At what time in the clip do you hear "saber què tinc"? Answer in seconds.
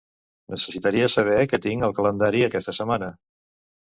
1.15-1.85